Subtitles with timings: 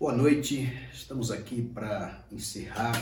[0.00, 2.94] Boa noite, estamos aqui para encerrar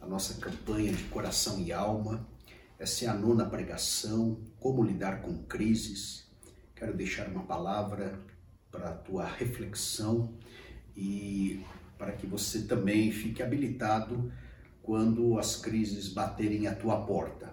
[0.00, 2.24] a nossa campanha de coração e alma.
[2.78, 6.24] Essa é a nona pregação, como lidar com crises.
[6.76, 8.16] Quero deixar uma palavra
[8.70, 10.32] para a tua reflexão
[10.96, 11.64] e
[11.98, 14.32] para que você também fique habilitado
[14.84, 17.52] quando as crises baterem à tua porta.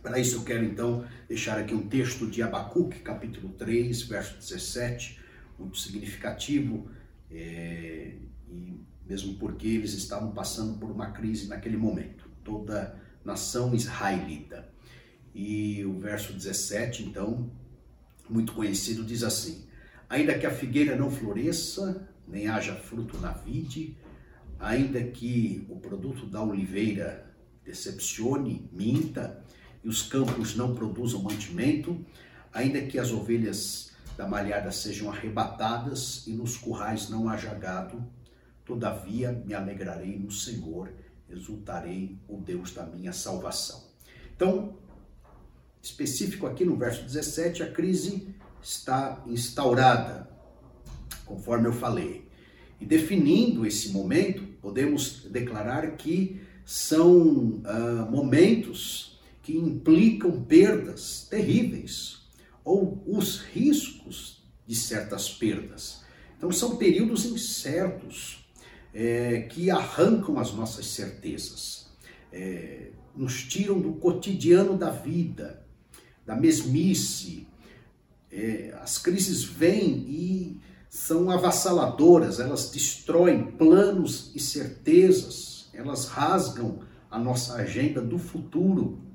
[0.00, 5.18] Para isso eu quero então deixar aqui um texto de Abacuque, capítulo 3, verso 17,
[5.58, 6.88] muito significativo
[7.30, 8.14] é,
[8.48, 14.68] e mesmo porque eles estavam passando por uma crise naquele momento, toda nação israelita.
[15.34, 17.50] E o verso 17, então,
[18.28, 19.66] muito conhecido, diz assim:
[20.08, 23.96] Ainda que a figueira não floresça, nem haja fruto na vide,
[24.58, 29.44] ainda que o produto da oliveira decepcione, minta,
[29.84, 32.04] e os campos não produzam mantimento,
[32.52, 33.87] ainda que as ovelhas
[34.18, 38.04] da malhada sejam arrebatadas e nos currais não haja gado.
[38.64, 40.92] Todavia me alegrarei no Senhor,
[41.30, 43.80] exultarei o Deus da minha salvação.
[44.34, 44.76] Então,
[45.80, 50.28] específico aqui no verso 17, a crise está instaurada,
[51.24, 52.28] conforme eu falei.
[52.80, 62.18] E definindo esse momento, podemos declarar que são uh, momentos que implicam perdas terríveis,
[62.64, 63.97] ou os riscos
[64.68, 66.02] de certas perdas.
[66.36, 68.46] Então, são períodos incertos
[68.92, 71.88] é, que arrancam as nossas certezas,
[72.30, 75.66] é, nos tiram do cotidiano da vida,
[76.24, 77.48] da mesmice.
[78.30, 80.60] É, as crises vêm e
[80.90, 89.07] são avassaladoras, elas destroem planos e certezas, elas rasgam a nossa agenda do futuro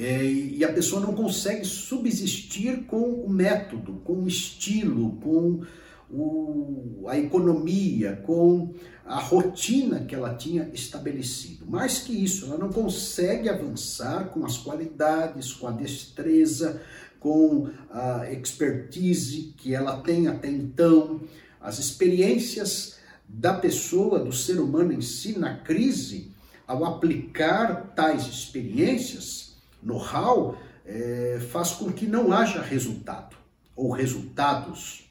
[0.00, 5.62] e a pessoa não consegue subsistir com o método, com o estilo, com
[6.10, 11.66] o, a economia, com a rotina que ela tinha estabelecido.
[11.66, 16.80] Mais que isso, ela não consegue avançar com as qualidades, com a destreza,
[17.18, 21.20] com a expertise que ela tem até então,
[21.60, 22.98] as experiências
[23.28, 26.30] da pessoa, do ser humano em si na crise,
[26.66, 29.47] ao aplicar tais experiências,
[29.82, 33.36] know-how é, faz com que não haja resultado
[33.76, 35.08] ou resultados.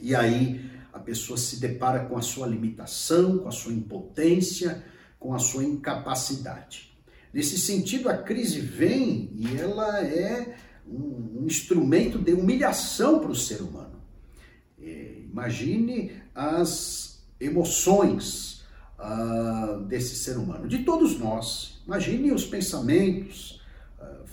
[0.00, 4.84] E aí a pessoa se depara com a sua limitação, com a sua impotência,
[5.18, 6.90] com a sua incapacidade.
[7.32, 13.36] Nesse sentido, a crise vem e ela é um, um instrumento de humilhação para o
[13.36, 14.00] ser humano.
[14.82, 18.64] É, imagine as emoções
[18.98, 21.80] uh, desse ser humano, de todos nós.
[21.86, 23.59] Imagine os pensamentos,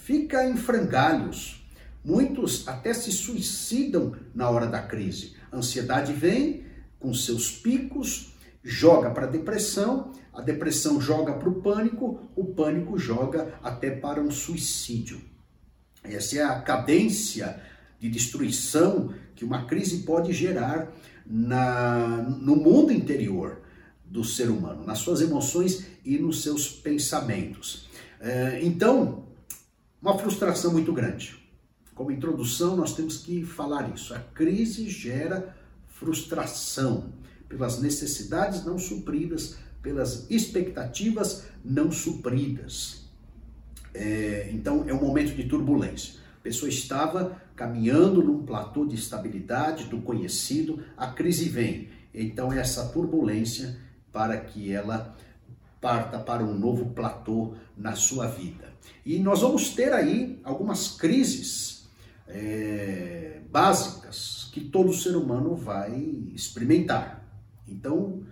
[0.07, 1.68] fica em frangalhos.
[2.01, 5.35] Muitos até se suicidam na hora da crise.
[5.51, 6.63] A ansiedade vem
[6.97, 12.97] com seus picos, joga para a depressão, a depressão joga para o pânico, o pânico
[12.97, 15.19] joga até para um suicídio.
[16.01, 17.62] Essa é a cadência
[18.00, 20.89] de destruição que uma crise pode gerar
[21.25, 23.62] na, no mundo interior
[24.06, 27.89] do ser humano, nas suas emoções e nos seus pensamentos.
[28.22, 29.27] É, então,
[30.02, 31.38] uma frustração muito grande.
[31.94, 34.13] Como introdução, nós temos que falar isso.
[34.13, 35.56] A crise gera
[35.88, 37.12] frustração
[37.50, 43.07] pelas necessidades não supridas, pelas expectativas não supridas.
[43.94, 46.19] É, então, é um momento de turbulência.
[46.40, 51.90] A pessoa estava caminhando num platô de estabilidade, do conhecido, a crise vem.
[52.13, 53.75] Então, é essa turbulência
[54.12, 55.16] para que ela
[55.82, 58.74] parta para um novo platô na sua vida.
[59.06, 61.88] E nós vamos ter aí algumas crises
[62.28, 65.94] é, básicas que todo ser humano vai
[66.34, 67.24] experimentar.
[67.68, 68.24] Então,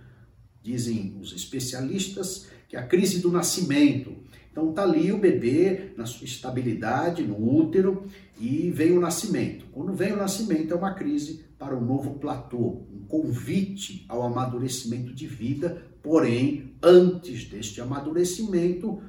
[0.62, 4.16] dizem os especialistas que a crise do nascimento.
[4.50, 8.06] Então tá ali o bebê na sua estabilidade no útero
[8.40, 9.66] e vem o nascimento.
[9.70, 15.14] Quando vem o nascimento é uma crise para um novo platô, um convite ao amadurecimento
[15.14, 19.02] de vida, porém, antes deste amadurecimento,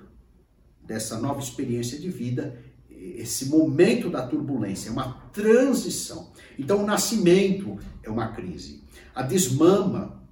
[0.84, 2.60] dessa nova experiência de vida,
[2.90, 6.34] esse momento da turbulência, é uma transição.
[6.58, 8.84] Então, o nascimento é uma crise.
[9.14, 10.24] A desmama,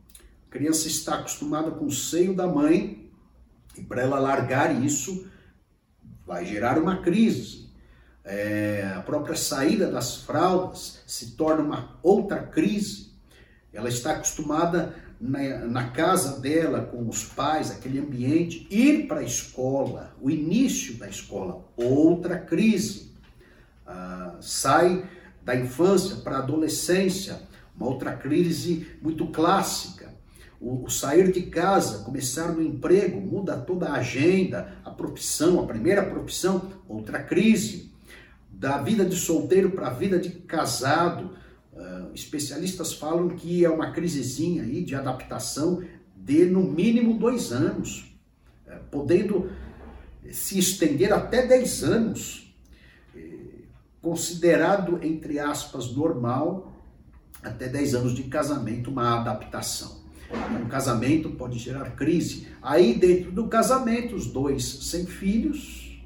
[0.47, 3.11] a criança está acostumada com o seio da mãe,
[3.77, 5.27] e para ela largar isso,
[6.25, 7.69] vai gerar uma crise.
[8.23, 13.13] É, a própria saída das fraldas se torna uma outra crise.
[13.71, 14.95] Ela está acostumada
[15.27, 21.07] na, casa dela, com os pais, aquele ambiente, ir para a escola, o início da
[21.07, 23.11] escola, outra crise.
[23.87, 25.05] Ah, sai
[25.43, 27.41] da infância para a adolescência,
[27.75, 30.13] Uma outra crise muito clássica.
[30.61, 35.67] O, o, sair de casa, começar no emprego, muda toda a agenda, a profissão, a
[35.67, 37.91] primeira profissão, outra crise.
[38.49, 41.31] Da vida de solteiro para a vida de casado.
[41.75, 45.83] Uh, especialistas falam que é uma crisezinha aí de adaptação
[46.15, 48.15] de no mínimo dois anos,
[48.65, 49.51] uh, podendo
[50.31, 52.45] se estender até dez anos
[54.05, 56.71] considerado, entre aspas, normal,
[57.41, 60.05] até 10 anos de casamento, uma adaptação.
[60.61, 62.47] Um casamento pode gerar crise.
[62.61, 65.99] Aí, dentro do casamento, os dois sem filhos,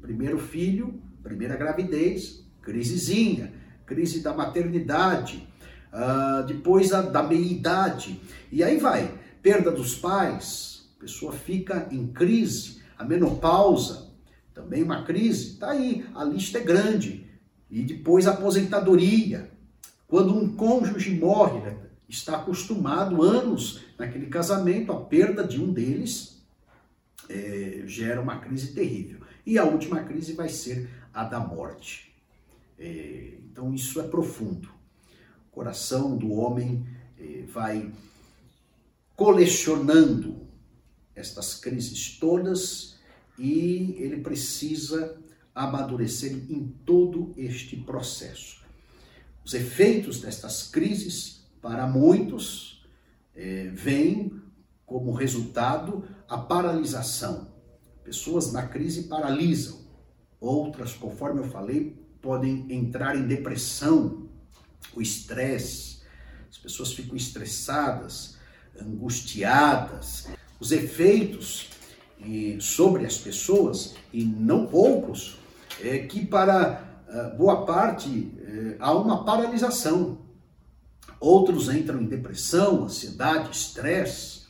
[0.00, 3.52] primeiro filho, primeira gravidez, crisezinha,
[3.88, 5.48] crise da maternidade,
[5.90, 8.20] uh, depois a, da meia-idade,
[8.52, 14.12] e aí vai, perda dos pais, a pessoa fica em crise, a menopausa,
[14.52, 17.26] também uma crise, tá aí, a lista é grande.
[17.70, 19.50] E depois a aposentadoria.
[20.08, 21.76] Quando um cônjuge morre, né,
[22.08, 26.42] está acostumado anos naquele casamento, a perda de um deles
[27.28, 29.20] é, gera uma crise terrível.
[29.46, 32.07] E a última crise vai ser a da morte.
[32.78, 34.68] É, então isso é profundo.
[35.48, 36.86] O coração do homem
[37.18, 37.92] é, vai
[39.16, 40.46] colecionando
[41.14, 42.96] estas crises todas
[43.36, 45.20] e ele precisa
[45.52, 48.62] amadurecer em todo este processo.
[49.44, 52.86] Os efeitos destas crises, para muitos,
[53.34, 54.40] é, vêm
[54.86, 57.48] como resultado a paralisação.
[58.04, 59.80] Pessoas na crise paralisam,
[60.40, 64.28] outras, conforme eu falei, podem entrar em depressão,
[64.94, 65.98] o estresse,
[66.50, 68.36] as pessoas ficam estressadas,
[68.80, 70.28] angustiadas.
[70.58, 71.70] Os efeitos
[72.60, 75.38] sobre as pessoas, e não poucos,
[75.80, 80.18] é que para eh, boa parte é, há uma paralisação.
[81.20, 84.42] Outros entram em depressão, ansiedade, estresse,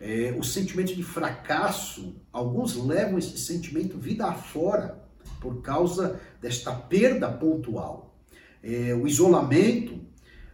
[0.00, 2.16] é, o sentimento de fracasso.
[2.32, 4.98] Alguns levam esse sentimento vida afora
[5.40, 8.14] por causa desta perda pontual.
[8.62, 9.98] É, o isolamento,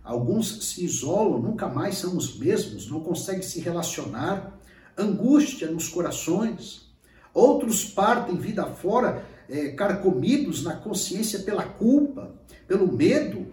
[0.02, 4.58] alguns se isolam, nunca mais são os mesmos, não conseguem se relacionar.
[4.96, 6.86] Angústia nos corações.
[7.34, 12.34] Outros partem vida fora é, carcomidos na consciência pela culpa,
[12.66, 13.52] pelo medo.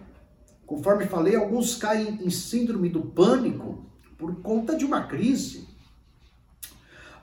[0.64, 3.84] Conforme falei, alguns caem em síndrome do pânico
[4.16, 5.68] por conta de uma crise.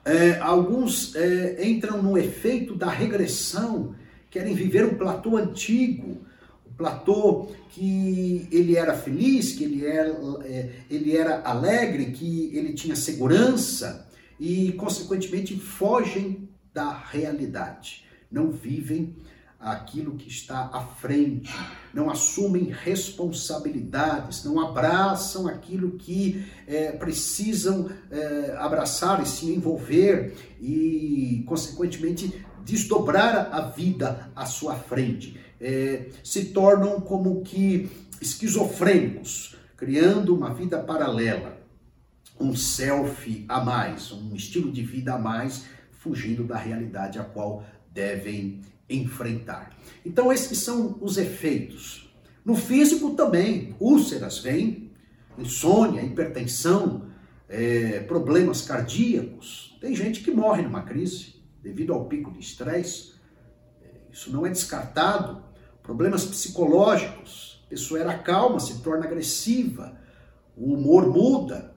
[0.04, 3.94] É, alguns é, entram no efeito da regressão,
[4.32, 6.22] querem viver um platô antigo,
[6.64, 10.08] o platô que ele era feliz, que ele era,
[10.44, 14.08] é, ele era alegre, que ele tinha segurança
[14.40, 18.06] e, consequentemente, fogem da realidade.
[18.30, 19.14] Não vivem
[19.60, 21.54] aquilo que está à frente,
[21.94, 31.44] não assumem responsabilidades, não abraçam aquilo que é, precisam é, abraçar e se envolver e,
[31.46, 35.38] consequentemente, desdobrar a vida à sua frente.
[35.60, 37.88] É, se tornam como que
[38.20, 41.60] esquizofrênicos, criando uma vida paralela,
[42.40, 47.64] um self a mais, um estilo de vida a mais, fugindo da realidade a qual
[47.92, 49.76] devem enfrentar.
[50.04, 52.12] Então, esses são os efeitos.
[52.44, 54.90] No físico também, úlceras vêm,
[55.38, 57.06] insônia, hipertensão,
[57.48, 59.76] é, problemas cardíacos.
[59.80, 63.12] Tem gente que morre numa crise devido ao pico de estresse.
[63.82, 65.42] É, isso não é descartado.
[65.82, 67.62] Problemas psicológicos.
[67.66, 69.96] A pessoa era calma, se torna agressiva.
[70.56, 71.72] O humor muda.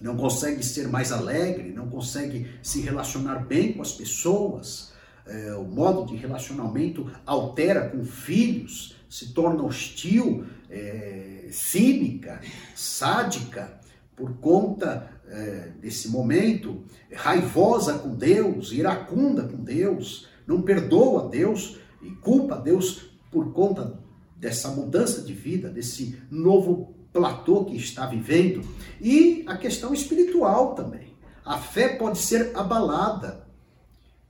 [0.00, 4.90] Não consegue ser mais alegre, não consegue se relacionar bem com as pessoas
[5.30, 12.40] é, o modo de relacionamento altera com filhos, se torna hostil, é, cínica,
[12.74, 13.80] sádica,
[14.16, 16.82] por conta é, desse momento,
[17.14, 23.98] raivosa com Deus, iracunda com Deus, não perdoa Deus e culpa Deus por conta
[24.36, 28.62] dessa mudança de vida, desse novo platô que está vivendo.
[29.00, 31.14] E a questão espiritual também.
[31.44, 33.46] A fé pode ser abalada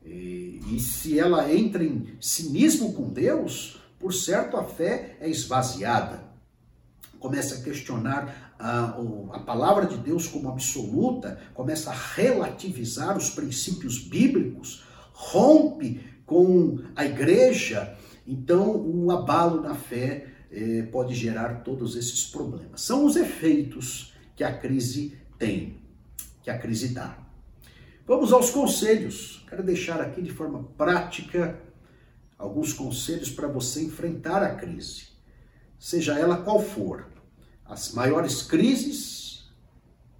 [0.04, 6.24] e, e se ela entra em cinismo com Deus, por certo a fé é esvaziada.
[7.18, 8.96] Começa a questionar a,
[9.32, 17.04] a palavra de Deus como absoluta, começa a relativizar os princípios bíblicos, rompe com a
[17.04, 17.96] igreja.
[18.26, 22.82] Então, o abalo na fé eh, pode gerar todos esses problemas.
[22.82, 25.78] São os efeitos que a crise tem,
[26.42, 27.18] que a crise dá.
[28.06, 29.44] Vamos aos conselhos.
[29.48, 31.60] Quero deixar aqui de forma prática
[32.38, 35.08] alguns conselhos para você enfrentar a crise,
[35.78, 37.06] seja ela qual for.
[37.70, 39.48] As maiores crises,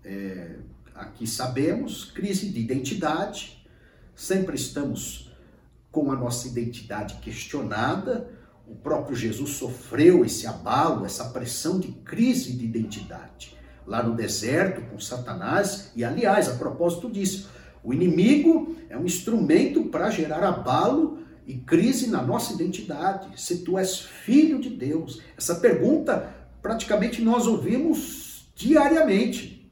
[0.04, 0.54] é,
[0.95, 3.66] aqui sabemos, crise de identidade,
[4.14, 5.33] sempre estamos
[5.90, 8.30] com a nossa identidade questionada,
[8.69, 14.83] o próprio Jesus sofreu esse abalo, essa pressão de crise de identidade lá no deserto
[14.88, 15.90] com Satanás.
[15.97, 17.50] E aliás, a propósito disso,
[17.83, 23.28] o inimigo é um instrumento para gerar abalo e crise na nossa identidade.
[23.42, 29.71] Se tu és filho de Deus, essa pergunta praticamente nós ouvimos diariamente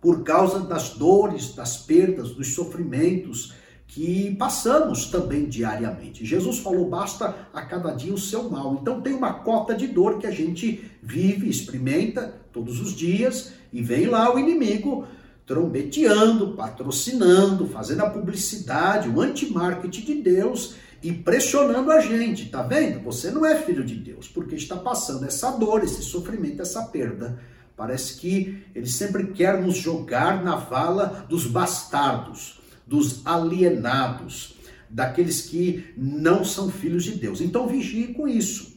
[0.00, 3.54] por causa das dores, das perdas, dos sofrimentos
[3.86, 6.24] que passamos também diariamente.
[6.24, 8.78] Jesus falou: basta a cada dia o seu mal.
[8.80, 13.82] Então tem uma cota de dor que a gente vive, experimenta todos os dias e
[13.82, 15.06] vem lá o inimigo
[15.44, 22.48] trombeteando, patrocinando, fazendo a publicidade, o anti-marketing de Deus e pressionando a gente.
[22.48, 23.00] Tá vendo?
[23.00, 27.38] Você não é filho de Deus porque está passando essa dor, esse sofrimento, essa perda.
[27.76, 34.54] Parece que ele sempre quer nos jogar na vala dos bastardos dos alienados,
[34.90, 37.40] daqueles que não são filhos de Deus.
[37.40, 38.76] Então vigie com isso.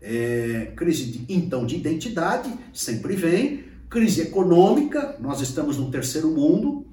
[0.00, 6.86] É, crise de, então de identidade sempre vem, crise econômica, nós estamos no terceiro mundo,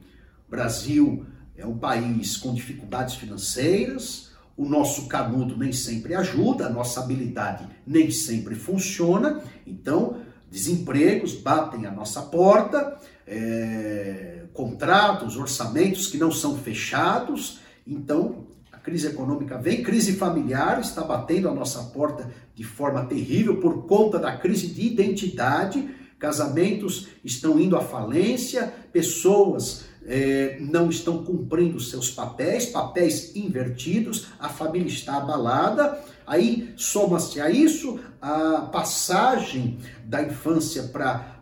[0.50, 1.26] Brasil
[1.56, 7.68] é um país com dificuldades financeiras, o nosso canudo nem sempre ajuda, a nossa habilidade
[7.86, 10.18] nem sempre funciona, então
[10.50, 17.60] desempregos batem a nossa porta, é, contratos, orçamentos que não são fechados.
[17.88, 23.60] Então, a crise econômica vem, crise familiar está batendo a nossa porta de forma terrível
[23.60, 25.90] por conta da crise de identidade.
[26.20, 34.50] Casamentos estão indo à falência, pessoas é, não estão cumprindo seus papéis, papéis invertidos, a
[34.50, 36.00] família está abalada.
[36.26, 41.34] Aí soma-se a isso a passagem da infância para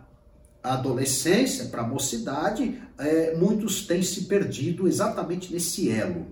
[0.63, 6.27] a adolescência, para a mocidade, é, muitos têm se perdido exatamente nesse elo.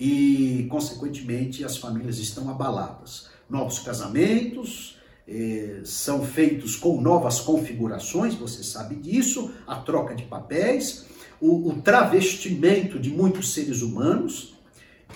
[0.00, 3.28] E, consequentemente, as famílias estão abaladas.
[3.48, 4.96] Novos casamentos
[5.32, 11.06] é, são feitos com novas configurações, você sabe disso, a troca de papéis,
[11.40, 14.54] o, o travestimento de muitos seres humanos,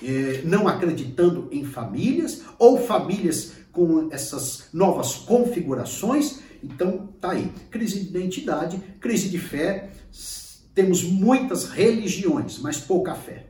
[0.03, 7.53] é, não acreditando em famílias, ou famílias com essas novas configurações então, tá aí.
[7.71, 9.91] Crise de identidade, crise de fé.
[10.75, 13.47] Temos muitas religiões, mas pouca fé.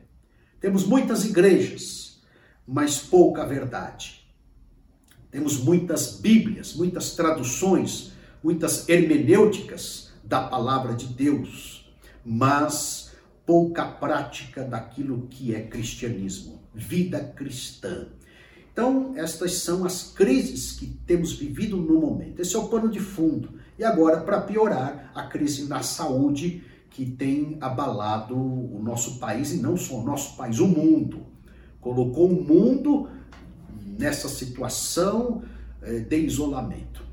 [0.59, 2.21] Temos muitas igrejas,
[2.65, 4.16] mas pouca verdade.
[5.37, 8.11] Temos muitas Bíblias, muitas traduções,
[8.43, 11.87] muitas hermenêuticas da palavra de Deus,
[12.25, 13.11] mas
[13.45, 18.07] pouca prática daquilo que é cristianismo, vida cristã.
[18.73, 22.39] Então, estas são as crises que temos vivido no momento.
[22.39, 23.59] Esse é o pano de fundo.
[23.77, 29.57] E agora, para piorar, a crise na saúde que tem abalado o nosso país, e
[29.61, 31.27] não só o nosso país, o mundo.
[31.79, 33.07] Colocou o mundo
[33.97, 35.43] nessa situação
[35.81, 37.05] eh, de isolamento.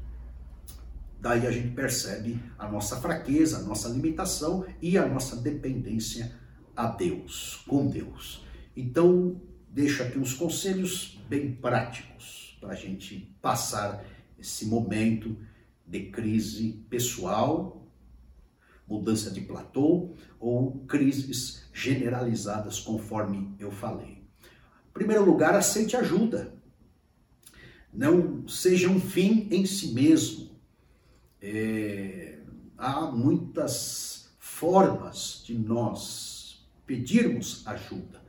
[1.20, 6.32] Daí a gente percebe a nossa fraqueza, a nossa limitação e a nossa dependência
[6.76, 8.44] a Deus, com Deus.
[8.76, 14.04] Então, deixo aqui uns conselhos bem práticos para a gente passar
[14.38, 15.36] esse momento
[15.86, 17.88] de crise pessoal,
[18.86, 24.24] mudança de platô ou crises generalizadas, conforme eu falei.
[24.90, 26.52] Em primeiro lugar, aceite ajuda.
[27.94, 30.50] Não seja um fim em si mesmo.
[31.40, 32.40] É,
[32.76, 38.22] há muitas formas de nós pedirmos ajuda.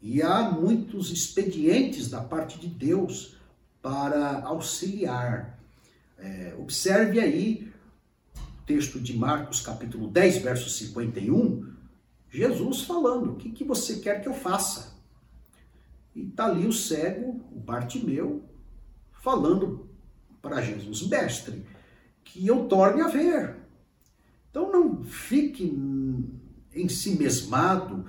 [0.00, 3.36] E há muitos expedientes da parte de Deus
[3.82, 5.58] para auxiliar.
[6.16, 7.72] É, observe aí
[8.36, 11.72] o texto de Marcos, capítulo 10, verso 51,
[12.30, 14.96] Jesus falando: O que, que você quer que eu faça?
[16.14, 18.47] E está ali o cego, o Bartimeu,
[19.28, 19.86] falando
[20.40, 21.62] para Jesus: Mestre,
[22.24, 23.56] que eu torne a ver.
[24.50, 25.64] Então não fique
[26.74, 28.06] em si mesmado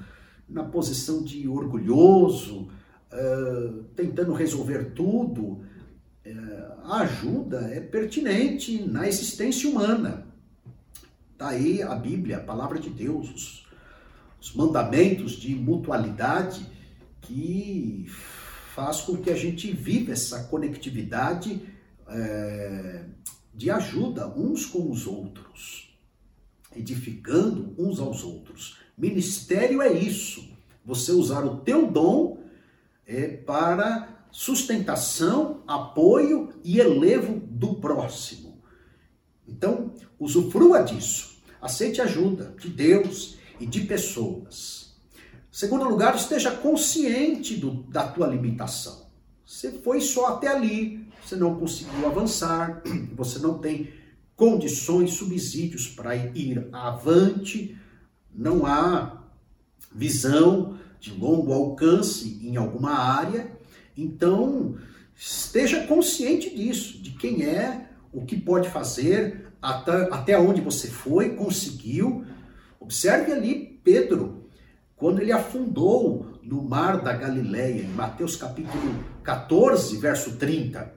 [0.48, 2.70] na posição de orgulhoso,
[3.12, 10.26] uh, tentando resolver tudo, uh, a ajuda é pertinente na existência humana.
[11.34, 13.68] Está aí a Bíblia, a palavra de Deus, os,
[14.40, 16.66] os mandamentos de mutualidade
[17.22, 18.08] que
[18.80, 21.62] faz com que a gente viva essa conectividade
[22.08, 23.04] é,
[23.54, 25.94] de ajuda uns com os outros,
[26.74, 28.78] edificando uns aos outros.
[28.98, 30.48] Ministério é isso.
[30.86, 32.42] Você usar o teu dom
[33.06, 38.62] é, para sustentação, apoio e elevo do próximo.
[39.46, 41.42] Então, usufrua disso.
[41.62, 44.79] Aceite ajuda de Deus e de pessoas.
[45.52, 49.08] Segundo lugar, esteja consciente do, da tua limitação.
[49.46, 52.84] Você foi só até ali, você não conseguiu avançar,
[53.16, 53.92] você não tem
[54.36, 57.78] condições, subsídios para ir avante,
[58.34, 59.24] não há
[59.94, 63.52] visão de longo alcance em alguma área.
[63.98, 64.78] Então,
[65.16, 71.36] esteja consciente disso, de quem é, o que pode fazer, até, até onde você foi,
[71.36, 72.24] conseguiu.
[72.80, 74.39] Observe ali Pedro,
[75.00, 80.94] quando ele afundou no mar da Galileia, em Mateus capítulo 14, verso 30.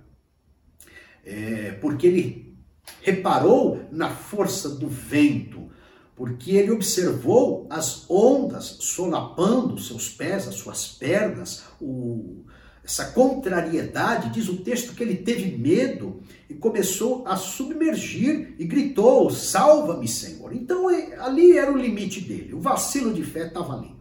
[1.25, 2.59] É, porque ele
[3.01, 5.71] reparou na força do vento,
[6.17, 12.45] porque ele observou as ondas solapando seus pés, as suas pernas, o,
[12.85, 19.31] essa contrariedade, diz o texto que ele teve medo e começou a submergir e gritou:
[19.31, 20.53] Salva-me, Senhor.
[20.53, 23.95] Então é, ali era o limite dele, o vacilo de fé estava ali.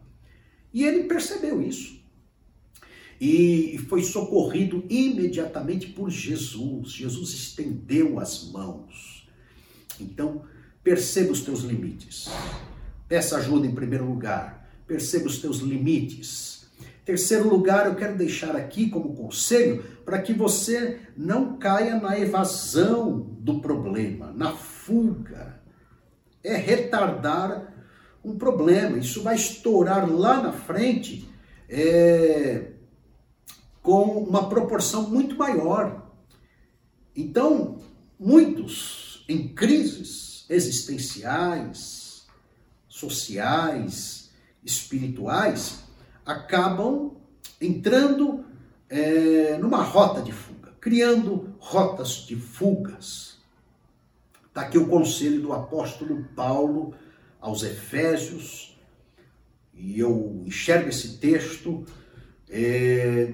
[0.74, 2.02] E ele percebeu isso.
[3.20, 6.92] E foi socorrido imediatamente por Jesus.
[6.92, 9.28] Jesus estendeu as mãos.
[10.00, 10.44] Então,
[10.84, 12.28] perceba os teus limites.
[13.08, 14.68] Peça ajuda em primeiro lugar.
[14.88, 16.51] Perceba os teus limites
[17.04, 23.20] Terceiro lugar, eu quero deixar aqui como conselho para que você não caia na evasão
[23.40, 25.62] do problema, na fuga.
[26.44, 27.74] É retardar
[28.24, 28.98] um problema.
[28.98, 31.28] Isso vai estourar lá na frente
[31.68, 32.72] é,
[33.82, 36.12] com uma proporção muito maior.
[37.16, 37.80] Então,
[38.20, 42.28] muitos em crises existenciais,
[42.88, 44.30] sociais,
[44.64, 45.84] espirituais,
[46.26, 47.16] acabam
[47.60, 48.46] entrando
[48.90, 53.38] é, numa rota de fuga, criando rotas de fugas.
[54.48, 56.94] Está aqui o conselho do apóstolo Paulo
[57.40, 58.78] aos Efésios,
[59.74, 61.86] e eu enxergo esse texto
[62.50, 63.34] é,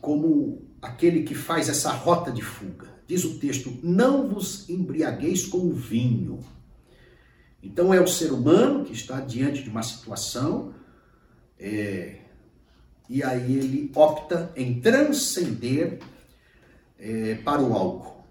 [0.00, 2.88] como aquele que faz essa rota de fuga.
[3.06, 6.40] Diz o texto: Não vos embriagueis com o vinho.
[7.62, 10.74] Então é o ser humano que está diante de uma situação
[11.58, 12.20] é,
[13.08, 16.00] e aí ele opta em transcender
[16.98, 18.24] é, para o álcool.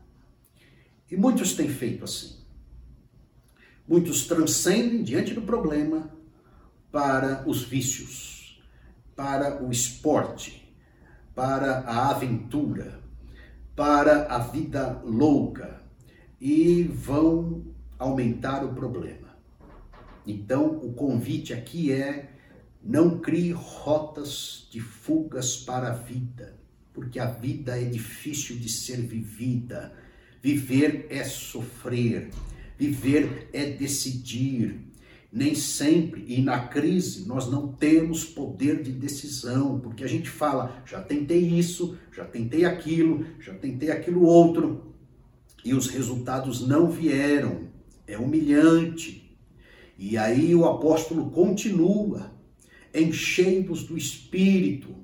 [1.10, 2.36] E muitos têm feito assim.
[3.88, 6.12] Muitos transcendem diante do problema
[6.92, 8.60] para os vícios,
[9.16, 10.74] para o esporte,
[11.36, 13.00] para a aventura,
[13.76, 15.82] para a vida louca
[16.40, 17.64] e vão
[18.00, 19.36] aumentar o problema.
[20.26, 22.35] Então, o convite aqui é
[22.86, 26.56] não crie rotas de fugas para a vida,
[26.94, 29.92] porque a vida é difícil de ser vivida.
[30.40, 32.30] Viver é sofrer,
[32.78, 34.80] viver é decidir.
[35.34, 40.84] Nem sempre, e na crise, nós não temos poder de decisão, porque a gente fala,
[40.86, 44.94] já tentei isso, já tentei aquilo, já tentei aquilo outro,
[45.66, 47.66] e os resultados não vieram.
[48.08, 49.36] É humilhante.
[49.98, 52.35] E aí o apóstolo continua
[53.02, 54.96] enchei-vos do Espírito.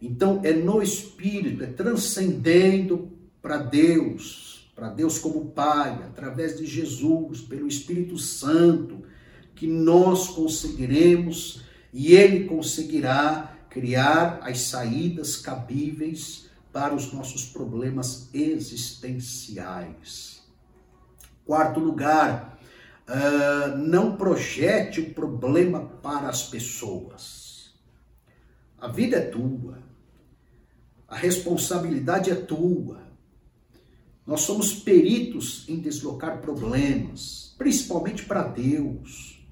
[0.00, 7.40] Então é no Espírito, é transcendendo para Deus, para Deus como Pai, através de Jesus,
[7.40, 9.02] pelo Espírito Santo,
[9.54, 20.42] que nós conseguiremos e Ele conseguirá criar as saídas cabíveis para os nossos problemas existenciais.
[21.44, 22.53] Quarto lugar,
[23.06, 27.74] Uh, não projete o problema para as pessoas.
[28.78, 29.78] A vida é tua.
[31.06, 33.02] A responsabilidade é tua.
[34.26, 39.46] Nós somos peritos em deslocar problemas, principalmente para Deus,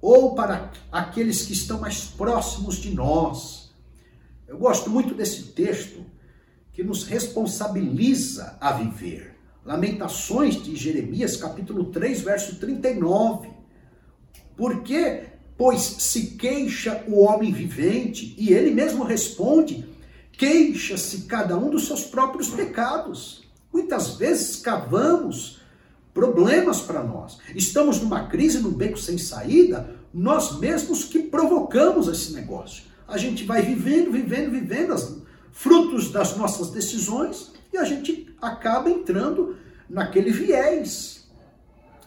[0.00, 3.70] ou para aqueles que estão mais próximos de nós.
[4.48, 6.04] Eu gosto muito desse texto
[6.72, 9.34] que nos responsabiliza a viver.
[9.64, 13.48] Lamentações de Jeremias, capítulo 3, verso 39.
[14.56, 15.24] Porque,
[15.56, 19.88] pois se queixa o homem vivente, e ele mesmo responde,
[20.32, 23.44] queixa-se cada um dos seus próprios pecados.
[23.72, 25.60] Muitas vezes cavamos
[26.12, 27.38] problemas para nós.
[27.54, 32.84] Estamos numa crise, num beco sem saída, nós mesmos que provocamos esse negócio.
[33.08, 35.24] A gente vai vivendo, vivendo, vivendo, as,
[35.54, 39.56] frutos das nossas decisões, e a gente acaba entrando
[39.90, 41.28] naquele viés.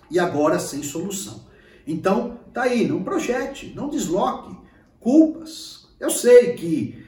[0.10, 1.46] E agora sem solução.
[1.86, 4.58] Então, tá aí, não projete, não desloque
[5.00, 5.90] culpas.
[6.00, 7.06] Eu sei que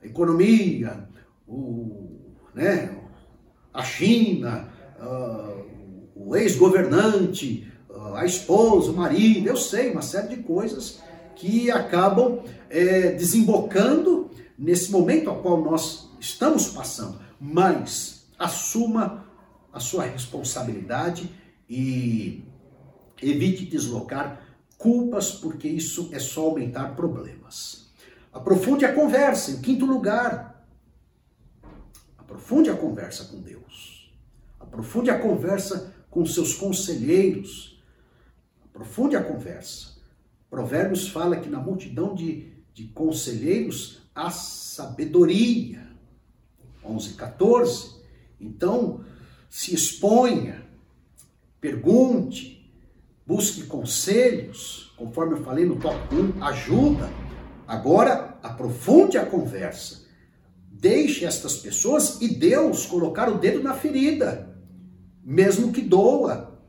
[0.00, 1.08] a economia,
[1.48, 2.20] o,
[2.54, 2.96] né,
[3.74, 4.68] a China,
[5.00, 5.64] uh,
[6.14, 7.70] o ex-governante,
[8.14, 11.00] a esposa, o marido, eu sei, uma série de coisas
[11.34, 12.40] que acabam
[12.70, 17.25] é, desembocando nesse momento ao qual nós estamos passando.
[17.40, 19.26] Mas assuma
[19.72, 21.30] a sua responsabilidade
[21.68, 22.44] e
[23.20, 24.42] evite deslocar
[24.78, 27.90] culpas, porque isso é só aumentar problemas.
[28.32, 29.50] Aprofunde a conversa.
[29.50, 30.66] Em quinto lugar,
[32.18, 34.12] aprofunde a conversa com Deus.
[34.60, 37.82] Aprofunde a conversa com seus conselheiros.
[38.64, 39.96] Aprofunde a conversa.
[40.50, 45.85] Provérbios fala que na multidão de, de conselheiros há sabedoria.
[46.88, 47.96] 11, 14.
[48.40, 49.04] Então,
[49.48, 50.62] se exponha,
[51.60, 52.70] pergunte,
[53.26, 57.10] busque conselhos, conforme eu falei no top 1, ajuda.
[57.66, 60.06] Agora, aprofunde a conversa.
[60.70, 64.56] Deixe estas pessoas e Deus colocar o dedo na ferida,
[65.24, 66.60] mesmo que doa.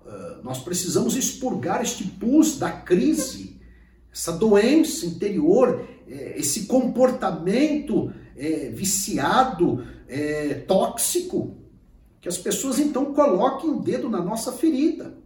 [0.00, 3.60] Uh, nós precisamos expurgar este pus da crise,
[4.12, 11.56] essa doença interior, eh, esse comportamento é, viciado, é, tóxico,
[12.20, 15.18] que as pessoas então coloquem o dedo na nossa ferida.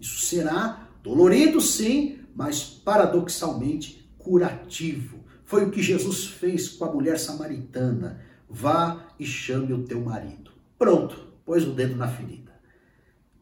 [0.00, 5.20] Isso será dolorido, sim, mas paradoxalmente curativo.
[5.44, 8.22] Foi o que Jesus fez com a mulher samaritana.
[8.48, 10.50] Vá e chame o teu marido.
[10.78, 12.52] Pronto, pôs o dedo na ferida.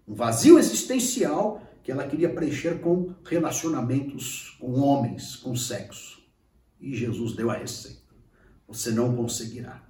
[0.07, 6.23] Um vazio existencial que ela queria preencher com relacionamentos com homens, com sexo.
[6.81, 8.08] E Jesus deu a receita.
[8.69, 9.83] Você não conseguirá.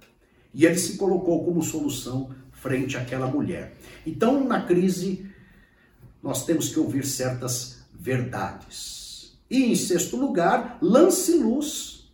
[0.53, 3.75] E ele se colocou como solução frente àquela mulher.
[4.05, 5.29] Então, na crise,
[6.23, 9.37] nós temos que ouvir certas verdades.
[9.49, 12.11] E, em sexto lugar, lance luz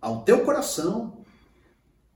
[0.00, 1.24] ao teu coração.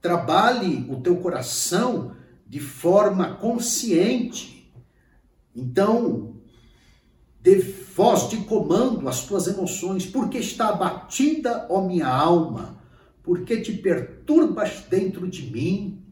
[0.00, 4.72] Trabalhe o teu coração de forma consciente.
[5.54, 6.36] Então,
[7.40, 12.79] dê voz de comando às tuas emoções, porque está abatida, ó minha alma,
[13.30, 16.04] porque te perturbas dentro de mim.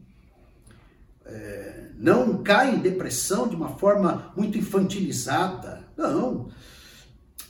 [1.25, 5.85] É, não cai em depressão de uma forma muito infantilizada.
[5.97, 6.49] Não.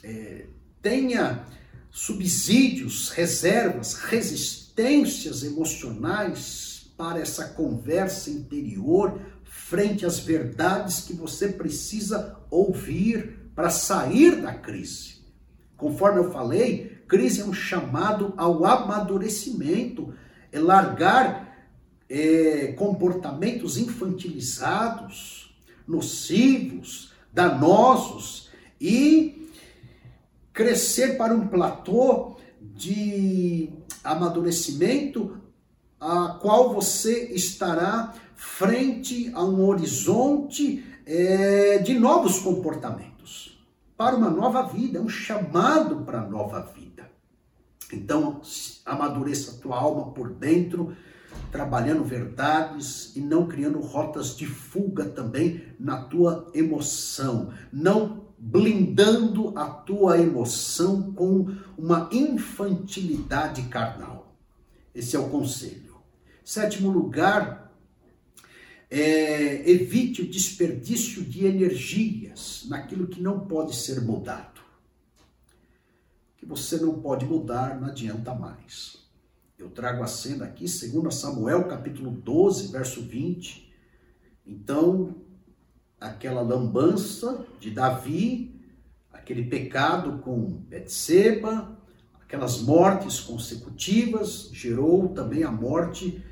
[0.02, 0.46] É,
[0.82, 1.44] tenha
[1.88, 13.52] subsídios, reservas, resistências emocionais para essa conversa interior frente às verdades que você precisa ouvir
[13.54, 15.20] para sair da crise.
[15.76, 20.14] Conforme eu falei, crise é um chamado ao amadurecimento,
[20.52, 21.68] é largar
[22.08, 25.52] é, comportamentos infantilizados,
[25.86, 28.48] nocivos, danosos
[28.80, 29.50] e
[30.52, 33.70] crescer para um platô de
[34.04, 35.36] amadurecimento
[35.98, 43.59] a qual você estará frente a um horizonte é, de novos comportamentos,
[44.00, 47.10] para uma nova vida, é um chamado para a nova vida.
[47.92, 48.40] Então,
[48.86, 50.96] amadureça a tua alma por dentro,
[51.52, 59.66] trabalhando verdades e não criando rotas de fuga também na tua emoção, não blindando a
[59.66, 64.34] tua emoção com uma infantilidade carnal.
[64.94, 65.96] Esse é o conselho.
[66.42, 67.59] Sétimo lugar,
[68.90, 74.60] é, evite o desperdício de energias naquilo que não pode ser mudado.
[76.36, 78.98] Que você não pode mudar, não adianta mais.
[79.56, 83.70] Eu trago a cena aqui, 2 Samuel, capítulo 12, verso 20.
[84.44, 85.14] Então,
[86.00, 88.58] aquela lambança de Davi,
[89.12, 91.78] aquele pecado com Betseba,
[92.20, 96.24] aquelas mortes consecutivas, gerou também a morte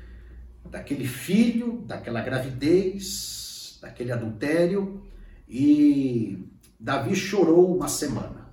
[0.69, 5.03] daquele filho, daquela gravidez, daquele adultério,
[5.47, 6.45] e
[6.79, 8.49] Davi chorou uma semana.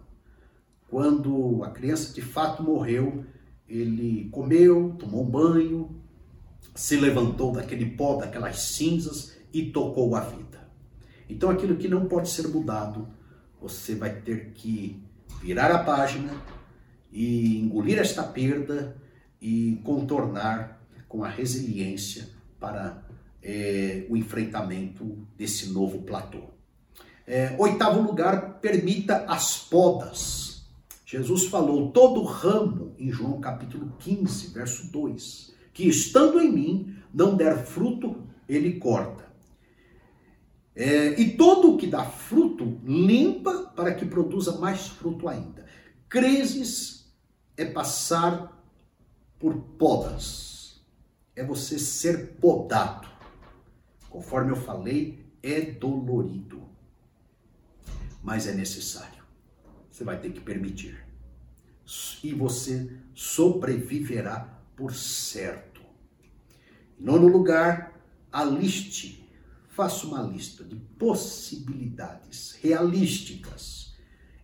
[0.88, 3.24] Quando a criança de fato morreu,
[3.68, 6.00] ele comeu, tomou um banho,
[6.74, 10.68] se levantou daquele pó, daquelas cinzas e tocou a vida.
[11.29, 13.09] Então aquilo que não pode ser mudado,
[13.61, 15.02] você vai ter que
[15.42, 16.33] virar a página
[17.12, 18.96] e engolir esta perda
[19.40, 20.75] e contornar
[21.08, 23.02] com a resiliência para
[23.42, 26.42] é, o enfrentamento desse novo platô.
[27.26, 30.66] É, oitavo lugar, permita as podas.
[31.04, 37.36] Jesus falou: todo ramo, em João capítulo 15, verso 2, que estando em mim não
[37.36, 38.16] der fruto,
[38.48, 39.24] ele corta.
[40.74, 45.64] É, e todo o que dá fruto, limpa para que produza mais fruto ainda.
[46.08, 47.10] Crises
[47.56, 48.62] é passar
[49.38, 50.45] por podas
[51.37, 53.07] é você ser podado.
[54.09, 56.66] conforme eu falei, é dolorido,
[58.22, 59.22] mas é necessário.
[59.90, 61.07] Você vai ter que permitir.
[62.25, 65.83] E você sobreviverá por certo.
[66.99, 67.92] Em nono lugar,
[68.33, 69.29] aliste,
[69.68, 73.86] faça uma lista de possibilidades realísticas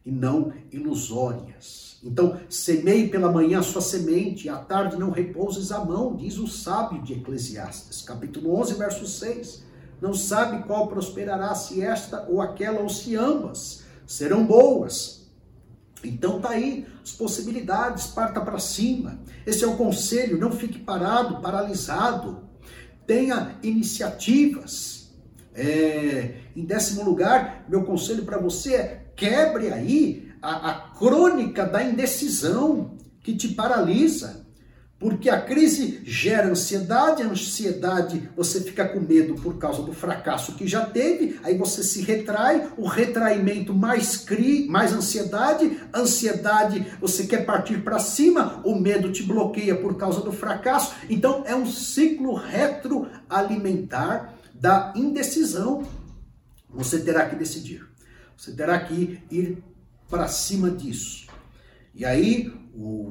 [0.04, 1.92] e não ilusórias.
[2.04, 6.36] Então, semeie pela manhã a sua semente, e à tarde não repouses a mão, diz
[6.36, 9.62] o sábio de Eclesiastes, capítulo 11, verso 6.
[10.00, 15.30] Não sabe qual prosperará, se esta ou aquela, ou se ambas serão boas.
[16.02, 19.20] Então tá aí as possibilidades, parta para cima.
[19.46, 22.48] Esse é o conselho, não fique parado, paralisado.
[23.06, 25.10] Tenha iniciativas.
[25.54, 31.82] É, em décimo lugar, meu conselho para você é quebre aí a, a crônica da
[31.82, 34.42] indecisão que te paralisa.
[35.02, 40.54] Porque a crise gera ansiedade, a ansiedade você fica com medo por causa do fracasso
[40.54, 47.26] que já teve, aí você se retrai, o retraimento mais cri, mais ansiedade, ansiedade você
[47.26, 50.94] quer partir para cima, o medo te bloqueia por causa do fracasso.
[51.10, 55.82] Então é um ciclo retroalimentar da indecisão.
[56.70, 57.91] Você terá que decidir.
[58.42, 59.62] Você terá que ir
[60.08, 61.28] para cima disso.
[61.94, 63.10] E aí o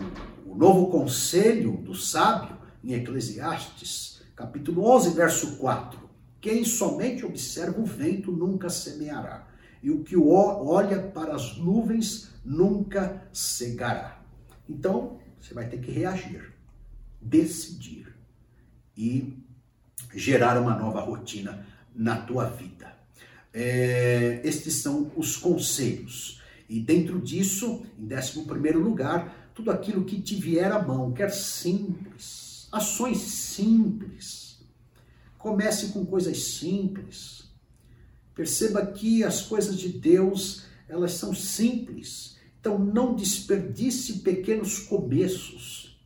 [0.52, 5.98] o novo conselho do sábio em Eclesiastes, capítulo 11, verso 4.
[6.42, 9.48] Quem somente observa o vento nunca semeará,
[9.82, 14.22] e o que olha para as nuvens nunca cegará.
[14.68, 16.54] Então, você vai ter que reagir,
[17.22, 18.14] decidir
[18.98, 19.42] e
[20.14, 21.66] gerar uma nova rotina
[21.96, 22.94] na tua vida.
[23.54, 26.42] É, estes são os conselhos.
[26.70, 31.32] E dentro disso, em décimo primeiro lugar, tudo aquilo que te vier à mão, quer
[31.32, 34.60] simples, ações simples.
[35.38, 37.44] Comece com coisas simples.
[38.34, 42.38] Perceba que as coisas de Deus, elas são simples.
[42.60, 46.00] Então não desperdice pequenos começos.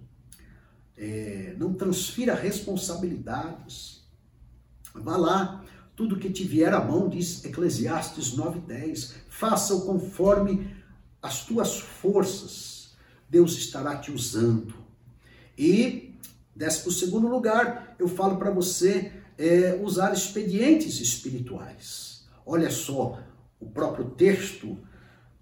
[0.98, 4.04] É, não transfira responsabilidades.
[4.94, 5.65] Vá lá,
[5.96, 10.76] tudo que te vier à mão, diz Eclesiastes 9:10, faça-o conforme
[11.22, 12.76] as tuas forças
[13.30, 14.74] Deus estará te usando.
[15.58, 16.14] E,
[16.56, 22.26] décimo segundo lugar, eu falo para você é, usar expedientes espirituais.
[22.46, 23.20] Olha só,
[23.60, 24.78] o próprio texto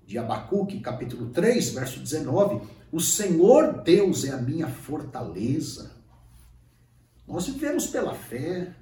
[0.05, 2.61] de Abacuque, capítulo 3, verso 19,
[2.91, 5.91] o Senhor Deus é a minha fortaleza.
[7.27, 8.73] Nós vivemos pela fé,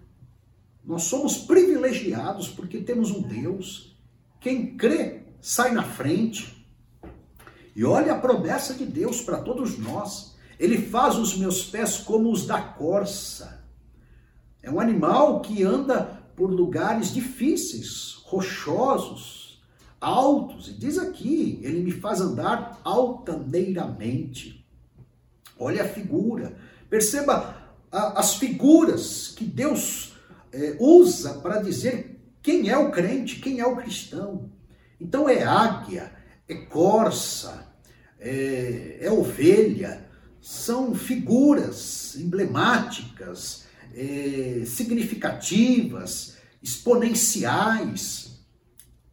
[0.84, 3.96] nós somos privilegiados porque temos um Deus.
[4.39, 6.65] Quem crê sai na frente.
[7.76, 10.36] E olha a promessa de Deus para todos nós.
[10.60, 13.63] Ele faz os meus pés como os da corça.
[14.62, 19.62] É um animal que anda por lugares difíceis, rochosos,
[20.00, 20.67] altos.
[20.67, 24.65] E diz aqui, ele me faz andar altaneiramente.
[25.58, 26.58] Olha a figura.
[26.89, 27.56] Perceba
[27.91, 30.11] as figuras que Deus
[30.52, 34.50] é, usa para dizer quem é o crente, quem é o cristão.
[35.00, 36.12] Então é águia,
[36.48, 37.74] é corça,
[38.20, 40.08] é, é ovelha,
[40.42, 48.40] são figuras emblemáticas, é, significativas, exponenciais,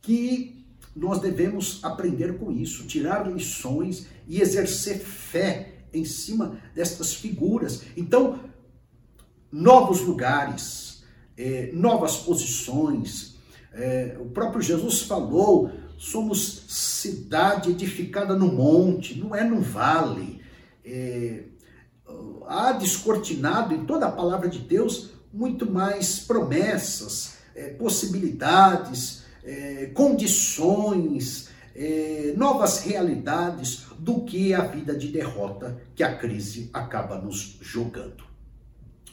[0.01, 7.83] que nós devemos aprender com isso, tirar lições e exercer fé em cima destas figuras.
[7.96, 8.40] Então,
[9.51, 10.88] novos lugares,
[11.38, 13.37] é, novas posições.
[13.72, 20.42] É, o próprio Jesus falou somos cidade edificada no monte, não é no vale.
[20.85, 21.44] É,
[22.46, 31.51] há descortinado em toda a palavra de Deus muito mais promessas, é, possibilidades, é, condições,
[31.74, 38.24] é, novas realidades do que a vida de derrota que a crise acaba nos jogando.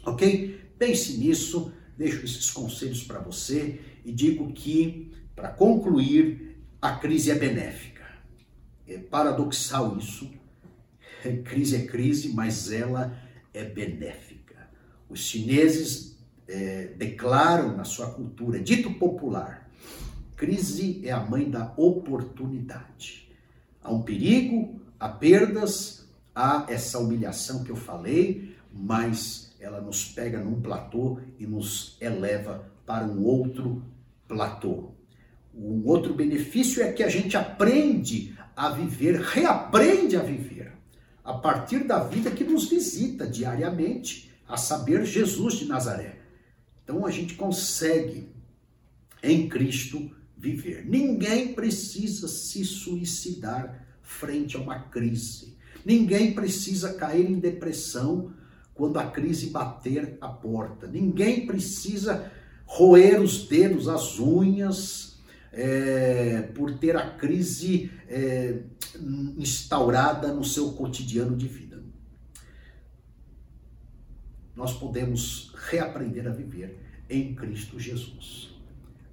[0.06, 0.60] Ok?
[0.78, 7.36] Pense nisso, deixo esses conselhos para você e digo que, para concluir, a crise é
[7.36, 8.06] benéfica.
[8.88, 10.32] É paradoxal isso.
[11.24, 13.18] É, crise é crise, mas ela
[13.54, 14.70] é benéfica.
[15.10, 19.70] Os chineses é, declaram na sua cultura, dito popular,
[20.36, 23.30] crise é a mãe da oportunidade.
[23.82, 30.40] Há um perigo, há perdas, há essa humilhação que eu falei, mas ela nos pega
[30.40, 33.84] num platô e nos eleva para um outro
[34.28, 34.92] platô.
[35.54, 40.72] Um outro benefício é que a gente aprende a viver, reaprende a viver,
[41.24, 46.20] a partir da vida que nos visita diariamente, a saber, Jesus de Nazaré.
[46.84, 48.30] Então a gente consegue
[49.24, 50.86] em Cristo viver.
[50.86, 55.58] Ninguém precisa se suicidar frente a uma crise.
[55.84, 58.32] Ninguém precisa cair em depressão
[58.76, 60.86] quando a crise bater a porta.
[60.86, 62.32] Ninguém precisa
[62.66, 65.18] roer os dedos, as unhas,
[65.52, 68.60] é, por ter a crise é,
[69.38, 71.82] instaurada no seu cotidiano de vida.
[74.54, 76.78] Nós podemos reaprender a viver
[77.10, 78.54] em Cristo Jesus.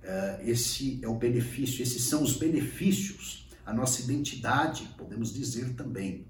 [0.03, 6.27] É, esse é o benefício, esses são os benefícios, a nossa identidade, podemos dizer também.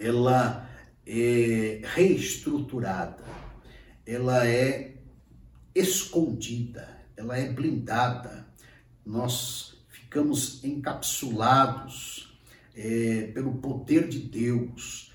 [0.00, 0.68] Ela
[1.06, 3.24] é reestruturada,
[4.06, 4.96] ela é
[5.74, 8.46] escondida, ela é blindada.
[9.04, 12.32] Nós ficamos encapsulados
[12.74, 15.10] é, pelo poder de Deus.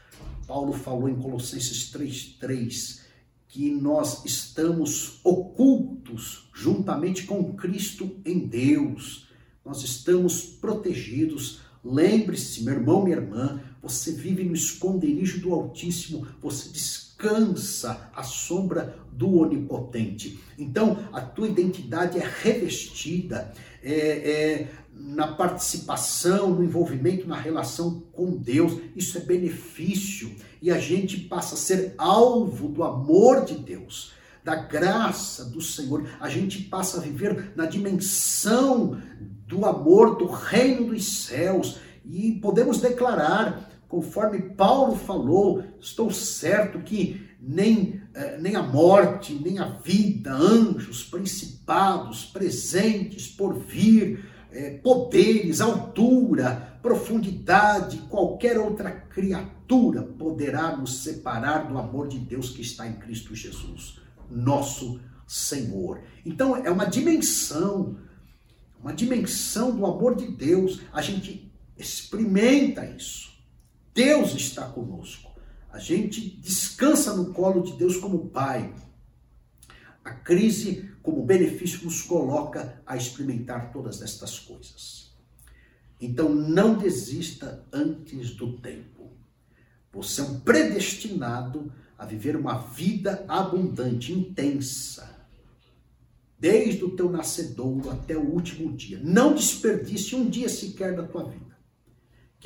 [0.48, 3.08] Paulo falou em Colossenses 3,3
[3.48, 9.28] que nós estamos ocultos juntamente com Cristo em Deus.
[9.66, 11.62] Nós estamos protegidos.
[11.84, 18.98] Lembre-se, meu irmão, minha irmã, você vive no esconderijo do Altíssimo, você descansa à sombra
[19.12, 20.40] do Onipotente.
[20.58, 23.52] Então, a tua identidade é revestida
[23.84, 28.80] é, é, na participação, no envolvimento, na relação com Deus.
[28.96, 30.36] Isso é benefício.
[30.62, 34.14] E a gente passa a ser alvo do amor de Deus,
[34.44, 36.08] da graça do Senhor.
[36.20, 39.02] A gente passa a viver na dimensão
[39.48, 41.80] do amor, do reino dos céus.
[42.10, 49.60] E podemos declarar conforme Paulo falou, estou certo que nem, eh, nem a morte, nem
[49.60, 60.76] a vida, anjos, principados, presentes, por vir, eh, poderes, altura, profundidade, qualquer outra criatura poderá
[60.76, 66.02] nos separar do amor de Deus que está em Cristo Jesus, nosso Senhor.
[66.26, 67.98] Então é uma dimensão,
[68.82, 70.82] uma dimensão do amor de Deus.
[70.92, 71.47] A gente
[71.78, 73.32] experimenta isso.
[73.94, 75.32] Deus está conosco.
[75.72, 78.74] A gente descansa no colo de Deus como Pai.
[80.04, 85.12] A crise, como benefício, nos coloca a experimentar todas estas coisas.
[86.00, 89.12] Então, não desista antes do tempo.
[89.92, 95.18] Você é um predestinado a viver uma vida abundante, intensa,
[96.40, 99.00] desde o teu nascedouro até o último dia.
[99.04, 101.57] Não desperdice um dia sequer da tua vida.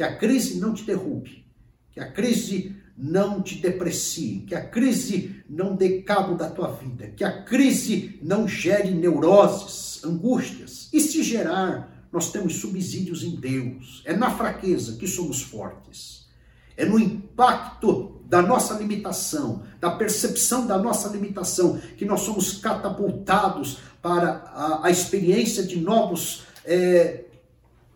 [0.02, 1.46] Que a crise não te derrube,
[1.92, 7.10] que a crise não te deprecie, que a crise não dê cabo da tua vida,
[7.10, 10.90] que a crise não gere neuroses, angústias.
[10.92, 14.02] E se gerar, nós temos subsídios em Deus.
[14.04, 16.28] É na fraqueza que somos fortes.
[16.76, 23.78] É no impacto da nossa limitação, da percepção da nossa limitação, que nós somos catapultados
[24.02, 27.26] para a, a experiência de novos é,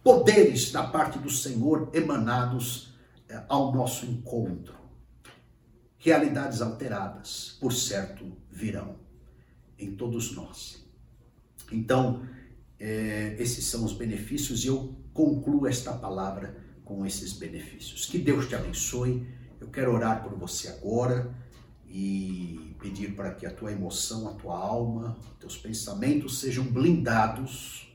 [0.05, 2.93] poderes da parte do Senhor emanados
[3.27, 4.75] é, ao nosso encontro.
[5.97, 8.97] Realidades alteradas, por certo, virão
[9.79, 10.85] em todos nós.
[11.71, 12.23] Então,
[12.79, 18.05] é, esses são os benefícios e eu concluo esta palavra com esses benefícios.
[18.05, 19.27] Que Deus te abençoe.
[19.59, 21.33] Eu quero orar por você agora
[21.87, 27.94] e pedir para que a tua emoção, a tua alma, teus pensamentos sejam blindados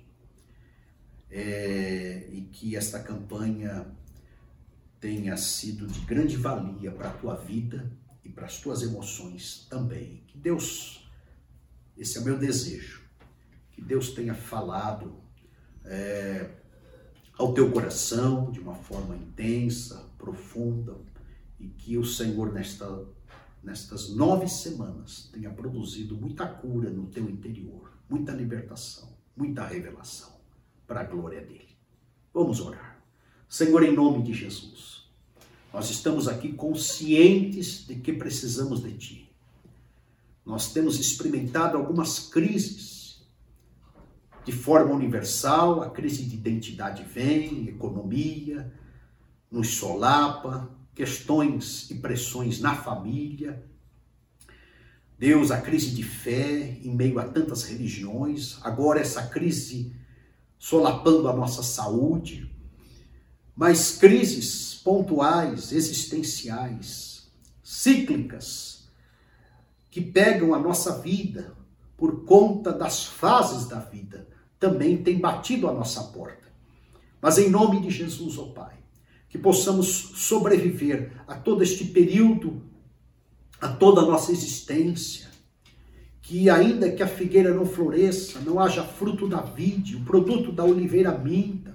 [1.31, 3.87] é, e que esta campanha
[4.99, 7.91] tenha sido de grande valia para a tua vida
[8.25, 10.23] e para as tuas emoções também.
[10.27, 11.09] Que Deus,
[11.97, 13.03] esse é o meu desejo,
[13.73, 15.21] que Deus tenha falado
[15.85, 16.51] é,
[17.39, 20.97] ao teu coração de uma forma intensa, profunda,
[21.59, 23.07] e que o Senhor, nesta,
[23.63, 30.40] nestas nove semanas, tenha produzido muita cura no teu interior, muita libertação, muita revelação,
[30.91, 31.69] para a glória dele.
[32.35, 33.01] Vamos orar.
[33.49, 35.05] Senhor, em nome de Jesus,
[35.73, 39.33] nós estamos aqui conscientes de que precisamos de Ti.
[40.45, 43.25] Nós temos experimentado algumas crises
[44.45, 48.73] de forma universal, a crise de identidade vem, economia,
[49.49, 53.65] nos solapa, questões e pressões na família.
[55.17, 60.00] Deus, a crise de fé em meio a tantas religiões, agora essa crise
[60.61, 62.55] solapando a nossa saúde,
[63.57, 67.33] mas crises pontuais, existenciais,
[67.65, 68.91] cíclicas,
[69.91, 71.57] que pegam a nossa vida
[71.97, 76.49] por conta das fases da vida, também têm batido a nossa porta.
[77.23, 78.77] Mas em nome de Jesus, ó oh Pai,
[79.31, 82.63] que possamos sobreviver a todo este período,
[83.59, 85.30] a toda a nossa existência,
[86.31, 90.65] que ainda que a figueira não floresça, não haja fruto da vide, o produto da
[90.65, 91.75] oliveira minta,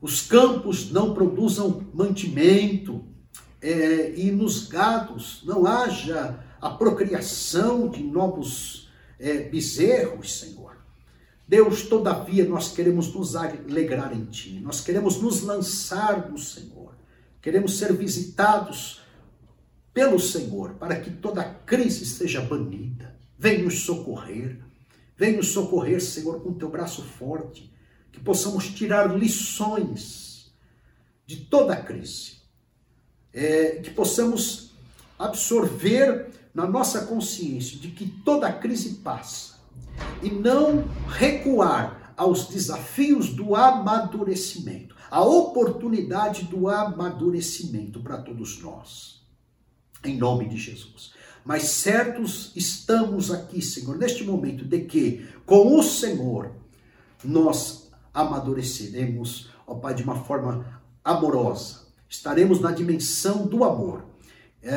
[0.00, 3.04] os campos não produzam mantimento,
[3.60, 8.88] é, e nos gados não haja a procriação de novos
[9.18, 10.76] é, bezerros, Senhor.
[11.46, 16.94] Deus, todavia, nós queremos nos alegrar em Ti, nós queremos nos lançar no Senhor,
[17.40, 19.00] queremos ser visitados
[19.92, 23.11] pelo Senhor, para que toda crise seja banida.
[23.42, 24.56] Vem nos socorrer,
[25.16, 27.74] vem nos socorrer, Senhor, com teu braço forte,
[28.12, 30.54] que possamos tirar lições
[31.26, 32.36] de toda a crise,
[33.32, 34.70] é, que possamos
[35.18, 39.58] absorver na nossa consciência de que toda crise passa
[40.22, 49.20] e não recuar aos desafios do amadurecimento, a oportunidade do amadurecimento para todos nós.
[50.04, 51.12] Em nome de Jesus.
[51.44, 56.52] Mas certos estamos aqui, Senhor, neste momento de que com o Senhor
[57.24, 61.82] nós amadureceremos, ó Pai, de uma forma amorosa.
[62.08, 64.04] Estaremos na dimensão do amor.
[64.62, 64.72] É,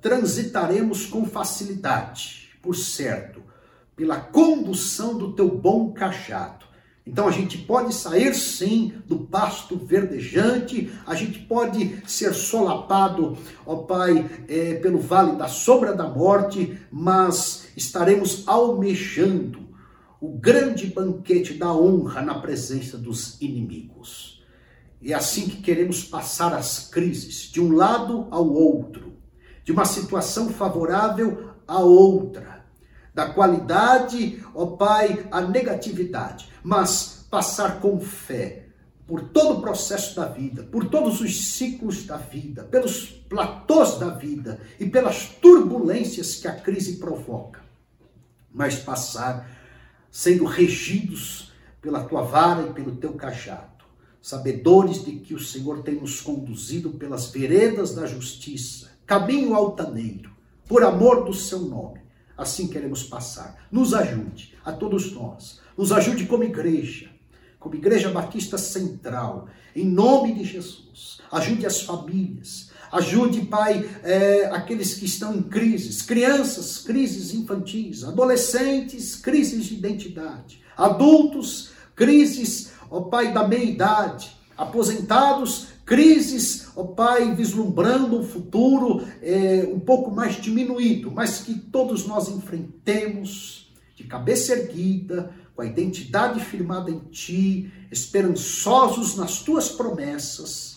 [0.00, 3.42] transitaremos com facilidade, por certo,
[3.94, 6.63] pela condução do teu bom cajado.
[7.06, 13.36] Então a gente pode sair sim do pasto verdejante, a gente pode ser solapado,
[13.66, 19.68] ó Pai, é, pelo vale da sombra da morte, mas estaremos almejando
[20.18, 24.42] o grande banquete da honra na presença dos inimigos.
[25.04, 29.12] É assim que queremos passar as crises, de um lado ao outro,
[29.62, 32.64] de uma situação favorável a outra,
[33.12, 38.64] da qualidade, ó Pai, à negatividade, mas passar com fé
[39.06, 44.08] por todo o processo da vida, por todos os ciclos da vida, pelos platôs da
[44.08, 47.60] vida e pelas turbulências que a crise provoca,
[48.50, 49.46] mas passar
[50.10, 51.52] sendo regidos
[51.82, 53.84] pela tua vara e pelo teu cajado,
[54.22, 60.30] sabedores de que o Senhor tem nos conduzido pelas veredas da justiça, caminho altaneiro,
[60.66, 62.03] por amor do seu nome.
[62.36, 63.66] Assim queremos passar.
[63.70, 65.60] Nos ajude, a todos nós.
[65.76, 67.10] Nos ajude como igreja,
[67.58, 71.20] como Igreja Batista Central, em nome de Jesus.
[71.30, 79.16] Ajude as famílias, Ajude, Pai, é, aqueles que estão em crises, crianças, crises infantis, adolescentes,
[79.16, 88.24] crises de identidade, adultos, crises, ó Pai, da meia-idade, aposentados, crises, ó Pai, vislumbrando um
[88.24, 95.62] futuro é, um pouco mais diminuído, mas que todos nós enfrentemos de cabeça erguida, com
[95.62, 100.74] a identidade firmada em Ti, esperançosos nas Tuas promessas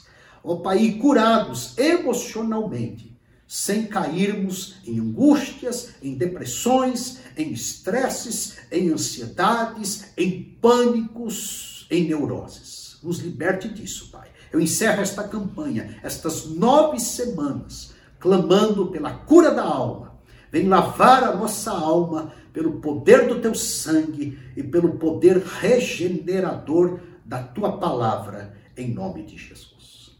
[0.48, 10.06] ó Pai, e curados emocionalmente, sem cairmos em angústias, em depressões, em estresses, em ansiedades,
[10.18, 12.98] em pânicos, em neuroses.
[13.04, 14.30] Nos liberte disso, Pai.
[14.58, 20.20] Eu encerro esta campanha, estas nove semanas, clamando pela cura da alma.
[20.52, 27.44] Vem lavar a nossa alma pelo poder do teu sangue e pelo poder regenerador da
[27.44, 30.18] tua palavra, em nome de Jesus.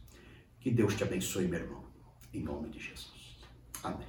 [0.60, 1.82] Que Deus te abençoe, meu irmão.
[2.32, 3.40] Em nome de Jesus.
[3.82, 4.08] Amém.